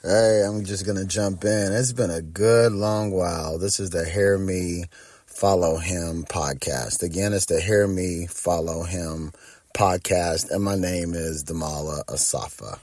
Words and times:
Hey, 0.00 0.44
I'm 0.46 0.64
just 0.64 0.86
going 0.86 0.96
to 0.96 1.04
jump 1.04 1.44
in. 1.44 1.72
It's 1.72 1.92
been 1.92 2.12
a 2.12 2.22
good 2.22 2.70
long 2.70 3.10
while. 3.10 3.58
This 3.58 3.80
is 3.80 3.90
the 3.90 4.04
Hear 4.04 4.38
Me, 4.38 4.84
Follow 5.26 5.78
Him 5.78 6.22
podcast. 6.22 7.02
Again, 7.02 7.32
it's 7.32 7.46
the 7.46 7.60
Hear 7.60 7.88
Me, 7.88 8.28
Follow 8.28 8.84
Him 8.84 9.32
podcast, 9.74 10.52
and 10.52 10.62
my 10.62 10.76
name 10.76 11.14
is 11.14 11.42
Damala 11.42 12.04
Asafa. 12.04 12.78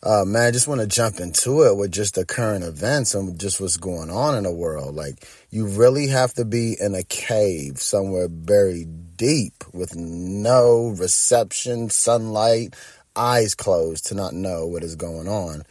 Uh, 0.00 0.24
man, 0.24 0.46
I 0.46 0.50
just 0.52 0.68
want 0.68 0.80
to 0.80 0.86
jump 0.86 1.18
into 1.18 1.62
it 1.62 1.76
with 1.76 1.90
just 1.90 2.14
the 2.14 2.24
current 2.24 2.62
events 2.62 3.16
and 3.16 3.36
just 3.36 3.60
what's 3.60 3.76
going 3.76 4.10
on 4.10 4.36
in 4.36 4.44
the 4.44 4.52
world. 4.52 4.94
Like, 4.94 5.26
you 5.50 5.66
really 5.66 6.06
have 6.06 6.34
to 6.34 6.44
be 6.44 6.76
in 6.80 6.94
a 6.94 7.02
cave 7.02 7.80
somewhere 7.80 8.28
buried 8.28 9.16
deep 9.16 9.64
with 9.72 9.96
no 9.96 10.94
reception, 10.96 11.90
sunlight, 11.90 12.76
eyes 13.16 13.56
closed 13.56 14.06
to 14.06 14.14
not 14.14 14.34
know 14.34 14.68
what 14.68 14.84
is 14.84 14.94
going 14.94 15.26
on 15.26 15.64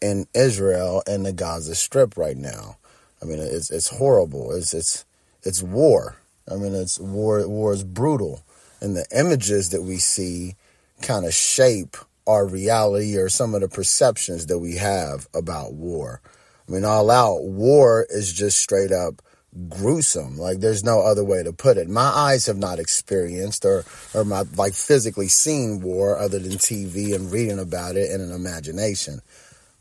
in 0.00 0.26
Israel 0.34 1.02
and 1.06 1.24
the 1.24 1.32
Gaza 1.32 1.74
Strip 1.74 2.16
right 2.16 2.36
now. 2.36 2.76
I 3.22 3.26
mean, 3.26 3.38
it's 3.38 3.70
it's 3.70 3.88
horrible. 3.88 4.52
It's 4.52 4.72
it's 4.74 5.04
it's 5.42 5.62
war. 5.62 6.16
I 6.50 6.56
mean, 6.56 6.74
it's 6.74 6.98
war. 6.98 7.46
War 7.46 7.72
is 7.72 7.84
brutal, 7.84 8.42
and 8.80 8.96
the 8.96 9.06
images 9.16 9.70
that 9.70 9.82
we 9.82 9.96
see 9.96 10.56
kind 11.02 11.24
of 11.24 11.34
shape 11.34 11.96
our 12.26 12.46
reality 12.46 13.16
or 13.16 13.28
some 13.28 13.54
of 13.54 13.60
the 13.60 13.68
perceptions 13.68 14.46
that 14.46 14.58
we 14.58 14.76
have 14.76 15.26
about 15.34 15.74
war. 15.74 16.20
I 16.68 16.72
mean, 16.72 16.84
all 16.84 17.10
out 17.10 17.42
war 17.42 18.06
is 18.10 18.32
just 18.32 18.58
straight 18.58 18.92
up 18.92 19.22
gruesome. 19.68 20.38
Like 20.38 20.60
there's 20.60 20.84
no 20.84 21.00
other 21.00 21.24
way 21.24 21.42
to 21.42 21.52
put 21.52 21.76
it. 21.76 21.88
My 21.88 22.02
eyes 22.02 22.46
have 22.46 22.58
not 22.58 22.78
experienced 22.78 23.64
or 23.64 23.84
or 24.14 24.24
my 24.24 24.44
like 24.56 24.74
physically 24.74 25.28
seen 25.28 25.80
war 25.80 26.16
other 26.18 26.38
than 26.38 26.52
TV 26.52 27.14
and 27.14 27.32
reading 27.32 27.58
about 27.58 27.96
it 27.96 28.10
in 28.10 28.20
an 28.20 28.30
imagination. 28.32 29.20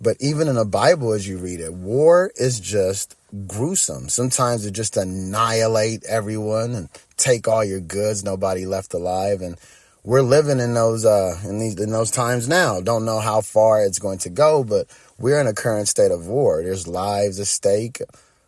But 0.02 0.17
even 0.20 0.48
in 0.48 0.55
the 0.55 0.66
Bible, 0.66 1.12
as 1.13 1.27
you 1.27 1.38
read 1.38 1.59
it, 1.59 1.73
war 1.73 2.31
is 2.35 2.59
just 2.59 3.16
gruesome. 3.48 4.08
Sometimes 4.09 4.66
it 4.66 4.72
just 4.72 4.95
annihilate 4.95 6.06
everyone 6.06 6.73
and 6.73 6.89
take 7.17 7.47
all 7.47 7.64
your 7.66 7.81
goods, 7.81 8.23
nobody 8.23 8.66
left 8.66 8.94
alive. 8.94 9.41
And 9.41 9.58
we're 10.03 10.22
living 10.22 10.59
in 10.59 10.73
those 10.73 11.06
uh, 11.06 11.38
in 11.44 11.59
these 11.59 11.80
in 11.80 11.91
those 11.91 12.11
times 12.11 12.47
now. 12.47 12.80
Don't 12.80 13.06
know 13.06 13.19
how 13.19 13.41
far 13.41 13.83
it's 13.83 14.00
going 14.00 14.19
to 14.19 14.30
go, 14.30 14.64
but 14.64 14.88
we're 15.17 15.39
in 15.39 15.47
a 15.47 15.53
current 15.53 15.88
state 15.88 16.11
of 16.11 16.28
war. 16.28 16.63
There's 16.63 16.88
lives 16.88 17.39
at 17.39 17.47
stake. 17.47 18.02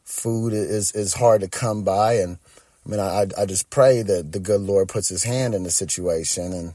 Food 0.06 0.54
is 0.54 0.92
is 0.94 1.14
hard 1.14 1.42
to 1.42 1.50
come 1.50 1.84
by, 1.84 2.14
and 2.14 2.38
I 2.86 2.90
mean, 2.90 3.00
I 3.00 3.28
I 3.38 3.46
just 3.46 3.70
pray 3.70 4.02
that 4.02 4.32
the 4.32 4.40
good 4.40 4.62
Lord 4.62 4.88
puts 4.88 5.10
His 5.10 5.24
hand 5.24 5.54
in 5.54 5.64
the 5.64 5.72
situation, 5.72 6.54
and 6.54 6.74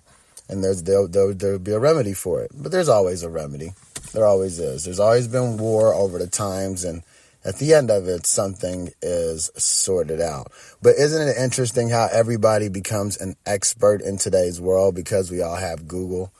and 0.48 0.62
there's 0.62 0.82
there'll, 0.82 1.08
there'll, 1.08 1.34
there'll 1.34 1.58
be 1.58 1.72
a 1.72 1.78
remedy 1.78 2.12
for 2.12 2.42
it. 2.42 2.50
But 2.54 2.70
there's 2.70 2.88
always 2.88 3.22
a 3.22 3.30
remedy. 3.30 3.72
There 4.12 4.24
always 4.26 4.58
is. 4.58 4.84
There's 4.84 5.00
always 5.00 5.28
been 5.28 5.56
war 5.56 5.94
over 5.94 6.18
the 6.18 6.26
times, 6.26 6.84
and 6.84 7.02
at 7.44 7.56
the 7.56 7.74
end 7.74 7.90
of 7.90 8.08
it, 8.08 8.26
something 8.26 8.90
is 9.02 9.50
sorted 9.56 10.20
out. 10.20 10.50
But 10.82 10.96
isn't 10.96 11.28
it 11.28 11.36
interesting 11.36 11.90
how 11.90 12.08
everybody 12.10 12.68
becomes 12.68 13.16
an 13.20 13.36
expert 13.46 14.00
in 14.02 14.18
today's 14.18 14.60
world 14.60 14.94
because 14.94 15.30
we 15.30 15.42
all 15.42 15.56
have 15.56 15.86
Google? 15.86 16.32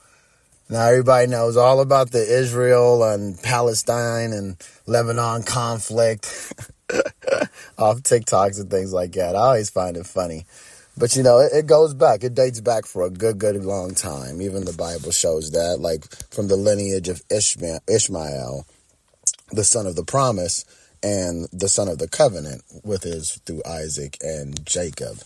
Now 0.69 0.87
everybody 0.87 1.27
knows 1.27 1.55
all 1.55 1.79
about 1.79 2.11
the 2.11 2.19
Israel 2.19 3.03
and 3.03 3.41
Palestine 3.41 4.33
and 4.33 4.57
Lebanon 4.85 5.43
conflict 5.43 6.25
off 7.77 8.01
TikToks 8.01 8.59
and 8.59 8.69
things 8.69 8.91
like 8.91 9.13
that. 9.13 9.35
I 9.35 9.39
always 9.39 9.69
find 9.69 9.95
it 9.95 10.05
funny. 10.05 10.45
But 10.97 11.15
you 11.15 11.23
know, 11.23 11.39
it, 11.39 11.51
it, 11.53 11.67
goes 11.67 11.93
back. 11.93 12.23
It 12.23 12.33
dates 12.33 12.59
back 12.59 12.85
for 12.85 13.03
a 13.03 13.09
good, 13.09 13.37
good 13.37 13.63
long 13.63 13.93
time. 13.93 14.41
Even 14.41 14.65
the 14.65 14.73
Bible 14.73 15.11
shows 15.11 15.51
that, 15.51 15.79
like 15.79 16.05
from 16.31 16.47
the 16.47 16.55
lineage 16.55 17.07
of 17.07 17.21
Ishmael, 17.29 17.79
Ishmael, 17.87 18.65
the 19.51 19.63
son 19.63 19.85
of 19.85 19.95
the 19.95 20.03
promise, 20.03 20.65
and 21.03 21.47
the 21.53 21.69
son 21.69 21.87
of 21.87 21.99
the 21.99 22.07
covenant, 22.07 22.63
with 22.83 23.03
his 23.03 23.35
through 23.45 23.61
Isaac 23.65 24.17
and 24.21 24.65
Jacob. 24.65 25.19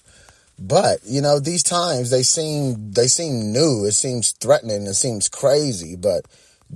But 0.60 1.00
you 1.06 1.22
know, 1.22 1.40
these 1.40 1.64
times 1.64 2.10
they 2.10 2.24
seem 2.24 2.92
they 2.92 3.08
seem 3.08 3.52
new. 3.52 3.86
It 3.86 3.94
seems 3.94 4.32
threatening. 4.32 4.86
It 4.86 4.94
seems 4.94 5.30
crazy. 5.30 5.96
But 5.96 6.26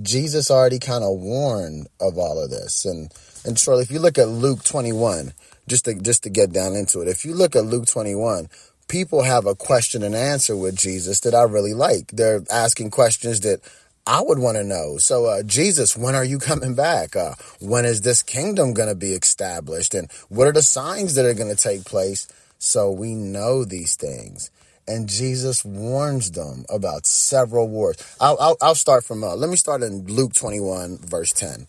Jesus 0.02 0.50
already 0.50 0.78
kind 0.78 1.04
of 1.04 1.20
warned 1.20 1.86
of 2.00 2.18
all 2.18 2.42
of 2.42 2.50
this. 2.50 2.84
And 2.84 3.12
and 3.44 3.58
surely, 3.58 3.82
if 3.82 3.90
you 3.90 4.00
look 4.00 4.18
at 4.18 4.28
Luke 4.28 4.64
twenty 4.64 4.92
one, 4.92 5.34
just 5.68 5.84
to 5.84 5.94
just 5.94 6.24
to 6.24 6.30
get 6.30 6.52
down 6.52 6.74
into 6.74 7.00
it, 7.00 7.08
if 7.08 7.24
you 7.24 7.34
look 7.34 7.54
at 7.54 7.64
Luke 7.64 7.86
twenty 7.86 8.14
one, 8.14 8.48
people 8.88 9.22
have 9.22 9.46
a 9.46 9.54
question 9.54 10.02
and 10.02 10.14
answer 10.14 10.56
with 10.56 10.76
Jesus 10.76 11.20
that 11.20 11.34
I 11.34 11.42
really 11.42 11.74
like. 11.74 12.08
They're 12.08 12.42
asking 12.50 12.90
questions 12.90 13.40
that 13.40 13.60
I 14.06 14.20
would 14.20 14.38
want 14.38 14.56
to 14.56 14.64
know. 14.64 14.98
So, 14.98 15.26
uh, 15.26 15.42
Jesus, 15.42 15.96
when 15.96 16.14
are 16.14 16.24
you 16.24 16.38
coming 16.50 16.74
back? 16.74 17.16
Uh, 17.16 17.34
when 17.60 17.84
is 17.84 18.02
this 18.02 18.22
kingdom 18.22 18.74
going 18.74 18.88
to 18.88 18.94
be 18.94 19.12
established? 19.12 19.94
And 19.94 20.10
what 20.28 20.46
are 20.46 20.52
the 20.52 20.62
signs 20.62 21.14
that 21.14 21.24
are 21.24 21.34
going 21.34 21.54
to 21.54 21.60
take 21.60 21.84
place? 21.84 22.28
So 22.58 22.90
we 22.90 23.14
know 23.14 23.64
these 23.64 23.96
things. 23.96 24.50
And 24.88 25.08
Jesus 25.08 25.64
warns 25.64 26.30
them 26.30 26.64
about 26.68 27.06
several 27.06 27.68
wars. 27.68 27.96
I'll, 28.20 28.36
I'll, 28.38 28.56
I'll 28.62 28.74
start 28.76 29.04
from, 29.04 29.24
uh, 29.24 29.34
let 29.34 29.50
me 29.50 29.56
start 29.56 29.82
in 29.82 30.06
Luke 30.06 30.32
21, 30.32 30.98
verse 30.98 31.32
10. 31.32 31.66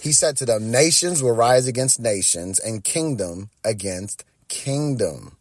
He 0.00 0.12
said 0.12 0.36
to 0.36 0.46
them, 0.46 0.70
Nations 0.70 1.22
will 1.22 1.34
rise 1.34 1.66
against 1.66 1.98
nations 1.98 2.60
and 2.60 2.84
kingdom 2.84 3.50
against 3.64 4.24
kingdom. 4.48 5.36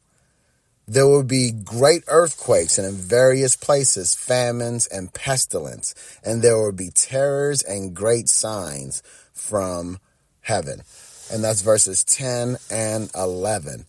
There 0.90 1.06
will 1.06 1.24
be 1.24 1.52
great 1.52 2.04
earthquakes 2.08 2.80
and 2.80 2.88
in 2.88 2.96
various 2.96 3.56
places 3.56 4.16
famines 4.16 4.88
and 4.88 5.14
pestilence, 5.14 5.94
and 6.24 6.42
there 6.42 6.58
will 6.58 6.72
be 6.72 6.90
terrors 6.90 7.62
and 7.62 7.94
great 7.94 8.28
signs 8.28 9.04
from 9.32 10.00
heaven. 10.42 10.82
And 11.32 11.44
that's 11.44 11.62
verses 11.62 12.04
10 12.04 12.58
and 12.72 13.12
11. 13.14 13.86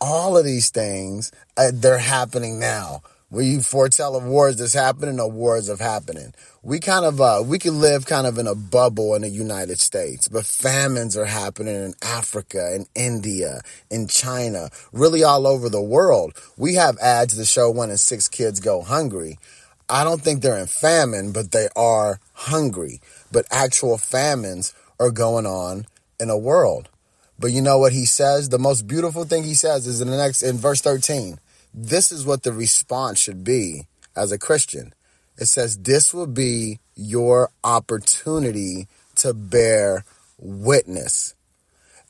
All 0.00 0.38
of 0.38 0.44
these 0.44 0.70
things, 0.70 1.32
uh, 1.56 1.72
they're 1.74 1.98
happening 1.98 2.60
now. 2.60 3.02
We 3.28 3.58
foretell 3.60 4.14
of 4.14 4.22
wars 4.22 4.56
that's 4.56 4.72
happening 4.72 5.18
or 5.18 5.28
wars 5.28 5.68
of 5.68 5.80
happening. 5.80 6.32
We 6.62 6.78
kind 6.78 7.04
of, 7.04 7.20
uh, 7.20 7.42
we 7.44 7.58
can 7.58 7.80
live 7.80 8.06
kind 8.06 8.24
of 8.24 8.38
in 8.38 8.46
a 8.46 8.54
bubble 8.54 9.16
in 9.16 9.22
the 9.22 9.28
United 9.28 9.80
States, 9.80 10.28
but 10.28 10.46
famines 10.46 11.16
are 11.16 11.24
happening 11.24 11.74
in 11.74 11.94
Africa, 12.02 12.72
in 12.72 12.86
India, 12.94 13.62
in 13.90 14.06
China, 14.06 14.70
really 14.92 15.24
all 15.24 15.48
over 15.48 15.68
the 15.68 15.82
world. 15.82 16.40
We 16.56 16.74
have 16.74 16.98
ads 16.98 17.36
that 17.36 17.46
show 17.46 17.68
one 17.68 17.90
in 17.90 17.96
six 17.96 18.28
kids 18.28 18.60
go 18.60 18.82
hungry. 18.82 19.38
I 19.88 20.04
don't 20.04 20.22
think 20.22 20.42
they're 20.42 20.58
in 20.58 20.66
famine, 20.68 21.32
but 21.32 21.50
they 21.50 21.68
are 21.74 22.20
hungry. 22.32 23.00
But 23.32 23.46
actual 23.50 23.98
famines 23.98 24.72
are 25.00 25.10
going 25.10 25.46
on 25.46 25.86
in 26.20 26.28
the 26.28 26.38
world. 26.38 26.88
But 27.40 27.50
you 27.50 27.60
know 27.60 27.78
what 27.78 27.92
he 27.92 28.06
says? 28.06 28.48
The 28.48 28.58
most 28.58 28.86
beautiful 28.86 29.24
thing 29.24 29.42
he 29.42 29.54
says 29.54 29.86
is 29.88 30.00
in 30.00 30.08
the 30.10 30.16
next, 30.16 30.42
in 30.42 30.58
verse 30.58 30.80
13 30.80 31.38
this 31.76 32.10
is 32.10 32.24
what 32.24 32.42
the 32.42 32.52
response 32.52 33.18
should 33.20 33.44
be 33.44 33.86
as 34.16 34.32
a 34.32 34.38
Christian. 34.38 34.94
It 35.36 35.44
says, 35.44 35.76
This 35.76 36.14
will 36.14 36.26
be 36.26 36.80
your 36.94 37.50
opportunity 37.62 38.88
to 39.16 39.34
bear 39.34 40.04
witness. 40.38 41.34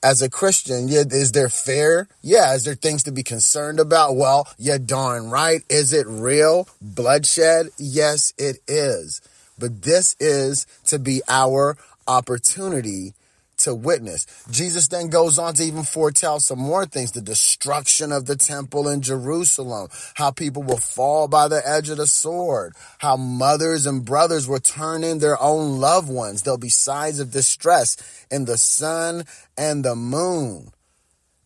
As 0.02 0.22
a 0.22 0.30
Christian, 0.30 0.86
yeah, 0.86 1.02
is 1.10 1.32
there 1.32 1.48
fear? 1.48 2.06
Yeah. 2.22 2.54
Is 2.54 2.64
there 2.64 2.74
things 2.74 3.02
to 3.04 3.12
be 3.12 3.24
concerned 3.24 3.80
about? 3.80 4.14
Well, 4.14 4.46
yeah, 4.56 4.78
darn 4.78 5.30
right. 5.30 5.62
Is 5.68 5.92
it 5.92 6.06
real? 6.06 6.68
Bloodshed? 6.80 7.70
Yes, 7.76 8.32
it 8.38 8.58
is. 8.68 9.20
But 9.58 9.82
this 9.82 10.14
is 10.20 10.66
to 10.84 11.00
be 11.00 11.22
our 11.28 11.76
opportunity 12.06 13.14
to 13.58 13.74
witness. 13.74 14.26
Jesus 14.50 14.88
then 14.88 15.08
goes 15.08 15.38
on 15.38 15.54
to 15.54 15.64
even 15.64 15.82
foretell 15.82 16.40
some 16.40 16.58
more 16.58 16.86
things 16.86 17.12
the 17.12 17.20
destruction 17.20 18.12
of 18.12 18.26
the 18.26 18.36
temple 18.36 18.88
in 18.88 19.00
Jerusalem, 19.00 19.88
how 20.14 20.30
people 20.30 20.62
will 20.62 20.78
fall 20.78 21.28
by 21.28 21.48
the 21.48 21.66
edge 21.66 21.88
of 21.88 21.96
the 21.96 22.06
sword, 22.06 22.74
how 22.98 23.16
mothers 23.16 23.86
and 23.86 24.04
brothers 24.04 24.48
will 24.48 24.60
turn 24.60 25.04
in 25.04 25.18
their 25.18 25.40
own 25.40 25.80
loved 25.80 26.08
ones. 26.08 26.42
There'll 26.42 26.58
be 26.58 26.68
signs 26.68 27.18
of 27.18 27.30
distress 27.30 27.96
in 28.30 28.44
the 28.44 28.58
sun 28.58 29.24
and 29.56 29.84
the 29.84 29.96
moon. 29.96 30.70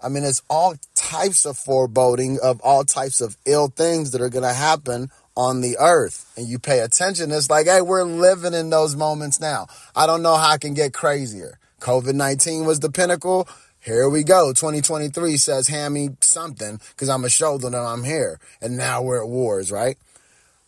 I 0.02 0.08
mean, 0.08 0.24
it's 0.24 0.42
all 0.48 0.76
types 0.94 1.44
of 1.44 1.58
foreboding 1.58 2.38
of 2.42 2.60
all 2.62 2.84
types 2.84 3.20
of 3.20 3.36
ill 3.44 3.68
things 3.68 4.12
that 4.12 4.22
are 4.22 4.30
going 4.30 4.44
to 4.44 4.52
happen 4.52 5.10
on 5.36 5.60
the 5.60 5.76
earth. 5.78 6.32
And 6.36 6.48
you 6.48 6.58
pay 6.58 6.80
attention, 6.80 7.30
it's 7.30 7.50
like, 7.50 7.66
hey, 7.66 7.82
we're 7.82 8.04
living 8.04 8.54
in 8.54 8.70
those 8.70 8.96
moments 8.96 9.40
now. 9.40 9.66
I 9.94 10.06
don't 10.06 10.22
know 10.22 10.36
how 10.36 10.50
I 10.50 10.58
can 10.58 10.74
get 10.74 10.94
crazier. 10.94 11.59
COVID 11.80 12.14
19 12.14 12.64
was 12.64 12.80
the 12.80 12.90
pinnacle. 12.90 13.48
Here 13.80 14.08
we 14.08 14.24
go. 14.24 14.52
2023 14.52 15.38
says, 15.38 15.68
hand 15.68 15.94
me 15.94 16.10
something 16.20 16.78
because 16.90 17.08
I'm 17.08 17.24
a 17.24 17.30
show 17.30 17.56
that 17.58 17.74
I'm 17.74 18.04
here. 18.04 18.38
And 18.60 18.76
now 18.76 19.00
we're 19.02 19.22
at 19.22 19.28
wars, 19.28 19.72
right? 19.72 19.96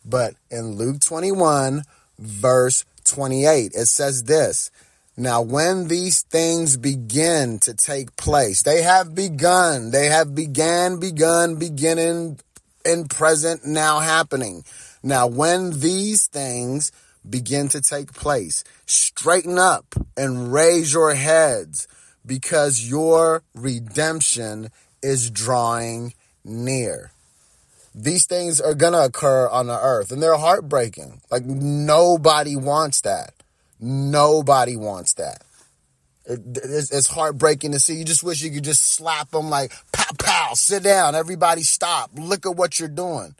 But 0.03 0.33
in 0.49 0.75
Luke 0.75 0.99
21, 0.99 1.83
verse 2.17 2.85
28, 3.05 3.73
it 3.75 3.85
says 3.85 4.23
this. 4.23 4.71
Now, 5.15 5.43
when 5.43 5.89
these 5.89 6.23
things 6.23 6.75
begin 6.75 7.59
to 7.59 7.75
take 7.75 8.15
place, 8.15 8.63
they 8.63 8.81
have 8.81 9.13
begun. 9.13 9.91
They 9.91 10.07
have 10.07 10.33
began, 10.33 10.99
begun, 10.99 11.57
beginning, 11.57 12.39
in 12.83 13.07
present, 13.07 13.63
now 13.63 13.99
happening. 13.99 14.63
Now, 15.03 15.27
when 15.27 15.79
these 15.79 16.25
things 16.25 16.91
begin 17.27 17.69
to 17.69 17.81
take 17.81 18.13
place. 18.13 18.63
Straighten 18.85 19.57
up 19.57 19.95
and 20.17 20.51
raise 20.51 20.93
your 20.93 21.13
heads 21.13 21.87
because 22.25 22.87
your 22.87 23.43
redemption 23.53 24.69
is 25.01 25.29
drawing 25.29 26.13
near. 26.43 27.11
These 27.95 28.25
things 28.25 28.59
are 28.59 28.73
going 28.73 28.93
to 28.93 29.05
occur 29.05 29.47
on 29.47 29.67
the 29.67 29.79
earth 29.79 30.11
and 30.11 30.21
they're 30.21 30.37
heartbreaking. 30.37 31.21
Like 31.29 31.45
nobody 31.45 32.55
wants 32.55 33.01
that. 33.01 33.33
Nobody 33.79 34.75
wants 34.75 35.13
that. 35.15 35.43
It, 36.25 36.39
it's, 36.55 36.91
it's, 36.91 37.07
heartbreaking 37.07 37.73
to 37.73 37.79
see. 37.79 37.95
You 37.95 38.05
just 38.05 38.23
wish 38.23 38.41
you 38.41 38.49
could 38.49 38.63
just 38.63 38.93
slap 38.93 39.31
them 39.31 39.49
like, 39.49 39.73
pow, 39.91 40.13
pow, 40.17 40.53
sit 40.53 40.83
down. 40.83 41.15
Everybody 41.15 41.63
stop. 41.63 42.11
Look 42.15 42.45
at 42.45 42.55
what 42.55 42.79
you're 42.79 42.87
doing. 42.87 43.35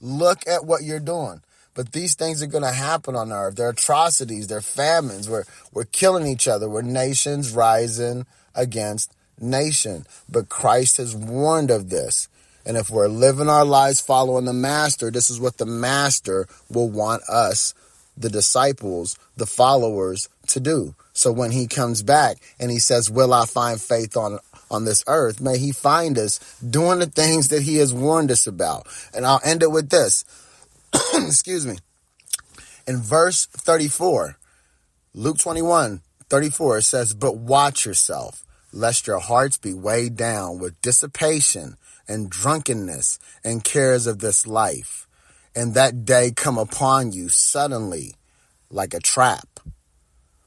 Look 0.00 0.46
at 0.46 0.64
what 0.64 0.84
you're 0.84 1.00
doing. 1.00 1.42
But 1.74 1.92
these 1.92 2.14
things 2.14 2.42
are 2.42 2.46
going 2.46 2.64
to 2.64 2.72
happen 2.72 3.14
on 3.14 3.32
earth. 3.32 3.56
There 3.56 3.66
are 3.66 3.70
atrocities, 3.70 4.48
there 4.48 4.58
are 4.58 4.62
famines. 4.62 5.28
We're, 5.28 5.44
we're 5.72 5.84
killing 5.84 6.26
each 6.26 6.48
other. 6.48 6.68
We're 6.68 6.82
nations 6.82 7.52
rising 7.52 8.26
against 8.54 9.14
nation. 9.40 10.06
But 10.28 10.48
Christ 10.48 10.96
has 10.96 11.14
warned 11.14 11.70
of 11.70 11.90
this. 11.90 12.28
And 12.66 12.76
if 12.76 12.90
we're 12.90 13.08
living 13.08 13.48
our 13.48 13.64
lives 13.64 14.00
following 14.00 14.44
the 14.44 14.52
master, 14.52 15.10
this 15.10 15.30
is 15.30 15.40
what 15.40 15.56
the 15.56 15.66
master 15.66 16.46
will 16.68 16.90
want 16.90 17.22
us, 17.28 17.74
the 18.16 18.28
disciples, 18.28 19.18
the 19.36 19.46
followers, 19.46 20.28
to 20.48 20.60
do. 20.60 20.94
So 21.12 21.32
when 21.32 21.52
he 21.52 21.66
comes 21.66 22.02
back 22.02 22.36
and 22.58 22.70
he 22.70 22.78
says, 22.78 23.10
Will 23.10 23.32
I 23.32 23.46
find 23.46 23.80
faith 23.80 24.16
on, 24.16 24.38
on 24.70 24.84
this 24.84 25.02
earth? 25.06 25.40
May 25.40 25.58
he 25.58 25.72
find 25.72 26.18
us 26.18 26.38
doing 26.62 26.98
the 26.98 27.06
things 27.06 27.48
that 27.48 27.62
he 27.62 27.76
has 27.76 27.94
warned 27.94 28.30
us 28.30 28.46
about. 28.46 28.86
And 29.14 29.24
I'll 29.24 29.40
end 29.44 29.62
it 29.62 29.70
with 29.70 29.90
this. 29.90 30.24
Excuse 31.14 31.66
me. 31.66 31.78
In 32.86 32.98
verse 32.98 33.46
34, 33.46 34.36
Luke 35.14 35.38
21, 35.38 36.02
34, 36.28 36.78
it 36.78 36.82
says, 36.82 37.14
But 37.14 37.36
watch 37.36 37.84
yourself, 37.84 38.44
lest 38.72 39.06
your 39.06 39.18
hearts 39.18 39.58
be 39.58 39.74
weighed 39.74 40.16
down 40.16 40.58
with 40.58 40.80
dissipation 40.80 41.76
and 42.08 42.30
drunkenness 42.30 43.18
and 43.44 43.62
cares 43.62 44.06
of 44.06 44.18
this 44.18 44.46
life, 44.46 45.06
and 45.54 45.74
that 45.74 46.04
day 46.04 46.32
come 46.34 46.58
upon 46.58 47.12
you 47.12 47.28
suddenly 47.28 48.14
like 48.70 48.94
a 48.94 49.00
trap. 49.00 49.60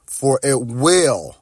For 0.05 0.39
it 0.43 0.61
will, 0.61 1.37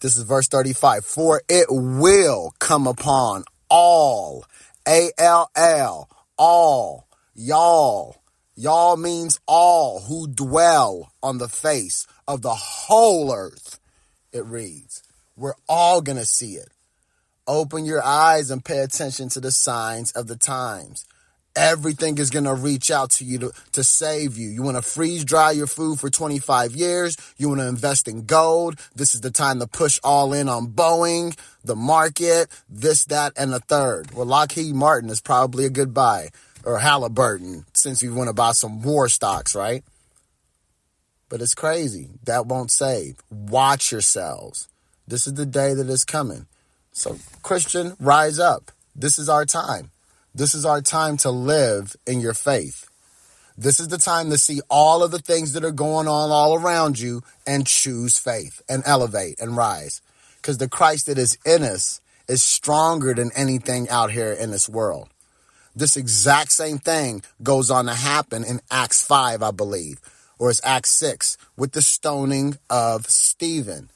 this 0.00 0.16
is 0.16 0.24
verse 0.24 0.48
35, 0.48 1.04
for 1.04 1.42
it 1.48 1.66
will 1.68 2.54
come 2.58 2.86
upon 2.86 3.44
all, 3.68 4.44
A 4.86 5.10
L 5.18 5.50
L, 5.54 6.08
all, 6.36 7.06
y'all. 7.34 8.21
Y'all 8.62 8.96
means 8.96 9.40
all 9.48 10.02
who 10.02 10.28
dwell 10.28 11.10
on 11.20 11.38
the 11.38 11.48
face 11.48 12.06
of 12.28 12.42
the 12.42 12.54
whole 12.54 13.34
earth. 13.34 13.80
It 14.32 14.44
reads. 14.44 15.02
We're 15.36 15.56
all 15.68 16.00
going 16.00 16.18
to 16.18 16.24
see 16.24 16.52
it. 16.52 16.68
Open 17.48 17.84
your 17.84 18.04
eyes 18.04 18.52
and 18.52 18.64
pay 18.64 18.78
attention 18.78 19.30
to 19.30 19.40
the 19.40 19.50
signs 19.50 20.12
of 20.12 20.28
the 20.28 20.36
times. 20.36 21.04
Everything 21.56 22.18
is 22.18 22.30
going 22.30 22.44
to 22.44 22.54
reach 22.54 22.92
out 22.92 23.10
to 23.10 23.24
you 23.24 23.38
to, 23.40 23.52
to 23.72 23.82
save 23.82 24.38
you. 24.38 24.50
You 24.50 24.62
want 24.62 24.76
to 24.76 24.82
freeze 24.82 25.24
dry 25.24 25.50
your 25.50 25.66
food 25.66 25.98
for 25.98 26.08
25 26.08 26.76
years. 26.76 27.16
You 27.38 27.48
want 27.48 27.62
to 27.62 27.66
invest 27.66 28.06
in 28.06 28.26
gold. 28.26 28.78
This 28.94 29.16
is 29.16 29.22
the 29.22 29.32
time 29.32 29.58
to 29.58 29.66
push 29.66 29.98
all 30.04 30.32
in 30.32 30.48
on 30.48 30.68
Boeing, 30.68 31.36
the 31.64 31.74
market, 31.74 32.48
this, 32.68 33.06
that, 33.06 33.32
and 33.36 33.52
the 33.52 33.58
third. 33.58 34.12
Well, 34.12 34.26
Lockheed 34.26 34.76
Martin 34.76 35.10
is 35.10 35.20
probably 35.20 35.64
a 35.64 35.70
good 35.70 35.92
buy 35.92 36.28
or 36.64 36.78
Halliburton 36.78 37.64
since 37.74 38.02
you 38.02 38.14
want 38.14 38.28
to 38.28 38.34
buy 38.34 38.52
some 38.52 38.82
war 38.82 39.08
stocks, 39.08 39.54
right? 39.54 39.84
But 41.28 41.40
it's 41.40 41.54
crazy. 41.54 42.10
That 42.24 42.46
won't 42.46 42.70
save. 42.70 43.16
Watch 43.30 43.90
yourselves. 43.90 44.68
This 45.08 45.26
is 45.26 45.34
the 45.34 45.46
day 45.46 45.74
that 45.74 45.88
is 45.88 46.04
coming. 46.04 46.46
So, 46.92 47.16
Christian, 47.42 47.96
rise 47.98 48.38
up. 48.38 48.70
This 48.94 49.18
is 49.18 49.28
our 49.28 49.46
time. 49.46 49.90
This 50.34 50.54
is 50.54 50.66
our 50.66 50.82
time 50.82 51.16
to 51.18 51.30
live 51.30 51.96
in 52.06 52.20
your 52.20 52.34
faith. 52.34 52.88
This 53.56 53.80
is 53.80 53.88
the 53.88 53.98
time 53.98 54.30
to 54.30 54.38
see 54.38 54.60
all 54.70 55.02
of 55.02 55.10
the 55.10 55.18
things 55.18 55.52
that 55.52 55.64
are 55.64 55.72
going 55.72 56.08
on 56.08 56.30
all 56.30 56.54
around 56.54 56.98
you 56.98 57.22
and 57.46 57.66
choose 57.66 58.18
faith 58.18 58.62
and 58.68 58.82
elevate 58.86 59.40
and 59.40 59.56
rise. 59.56 60.00
Because 60.36 60.58
the 60.58 60.68
Christ 60.68 61.06
that 61.06 61.18
is 61.18 61.38
in 61.44 61.62
us 61.62 62.00
is 62.28 62.42
stronger 62.42 63.14
than 63.14 63.30
anything 63.34 63.88
out 63.88 64.10
here 64.10 64.32
in 64.32 64.50
this 64.50 64.68
world. 64.68 65.11
This 65.74 65.96
exact 65.96 66.52
same 66.52 66.78
thing 66.78 67.22
goes 67.42 67.70
on 67.70 67.86
to 67.86 67.94
happen 67.94 68.44
in 68.44 68.60
Acts 68.70 69.02
5, 69.02 69.42
I 69.42 69.50
believe, 69.50 70.00
or 70.38 70.50
it's 70.50 70.60
Acts 70.64 70.90
6 70.90 71.36
with 71.56 71.72
the 71.72 71.82
stoning 71.82 72.58
of 72.68 73.08
Stephen 73.08 73.90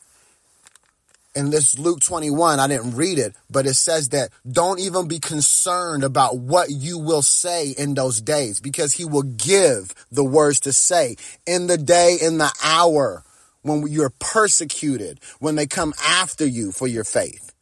in 1.37 1.51
this 1.51 1.79
Luke 1.79 2.01
21, 2.01 2.59
I 2.59 2.67
didn't 2.67 2.97
read 2.97 3.19
it, 3.19 3.35
but 3.51 3.67
it 3.67 3.75
says 3.75 4.09
that 4.09 4.31
don't 4.51 4.81
even 4.81 5.07
be 5.07 5.19
concerned 5.19 6.03
about 6.03 6.39
what 6.39 6.71
you 6.71 6.99
will 6.99 7.23
say 7.23 7.69
in 7.69 7.95
those 7.95 8.23
days 8.23 8.59
because 8.59 8.95
he 8.95 9.05
will 9.05 9.23
give 9.23 9.95
the 10.11 10.25
words 10.25 10.61
to 10.61 10.73
say 10.73 11.17
in 11.47 11.67
the 11.67 11.77
day, 11.77 12.17
in 12.21 12.39
the 12.39 12.51
hour 12.65 13.23
when 13.63 13.87
you're 13.87 14.13
persecuted, 14.19 15.21
when 15.39 15.57
they 15.57 15.67
come 15.67 15.93
after 16.03 16.47
you 16.47 16.73
for 16.73 16.87
your 16.87 17.05
faith. 17.05 17.53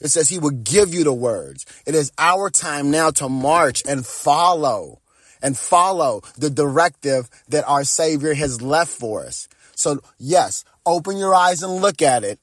It 0.00 0.08
says 0.08 0.28
he 0.28 0.38
will 0.38 0.50
give 0.50 0.92
you 0.92 1.04
the 1.04 1.12
words. 1.12 1.64
It 1.86 1.94
is 1.94 2.12
our 2.18 2.50
time 2.50 2.90
now 2.90 3.10
to 3.12 3.28
march 3.28 3.82
and 3.88 4.06
follow 4.06 5.00
and 5.42 5.56
follow 5.56 6.22
the 6.36 6.50
directive 6.50 7.28
that 7.48 7.64
our 7.66 7.84
Savior 7.84 8.34
has 8.34 8.60
left 8.60 8.90
for 8.90 9.24
us. 9.24 9.48
So, 9.74 10.00
yes, 10.18 10.64
open 10.84 11.16
your 11.16 11.34
eyes 11.34 11.62
and 11.62 11.80
look 11.80 12.02
at 12.02 12.24
it 12.24 12.40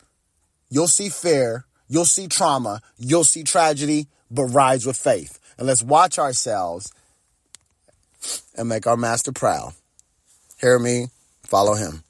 You'll 0.74 0.88
see 0.88 1.10
fear, 1.10 1.66
you'll 1.88 2.04
see 2.04 2.28
trauma, 2.28 2.82
you'll 2.98 3.26
see 3.26 3.44
tragedy, 3.44 4.08
but 4.32 4.46
rise 4.46 4.88
with 4.88 4.98
faith. 4.98 5.38
And 5.56 5.68
let's 5.68 5.84
watch 5.84 6.18
ourselves 6.18 6.92
and 8.58 8.68
make 8.68 8.88
our 8.88 8.98
master 8.98 9.32
proud. 9.32 9.74
Hear 10.60 10.80
me, 10.80 11.10
follow 11.44 11.76
him. 11.76 12.04